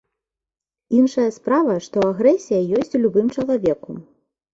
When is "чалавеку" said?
3.37-3.91